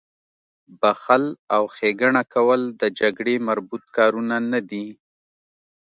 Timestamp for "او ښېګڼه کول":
1.55-2.61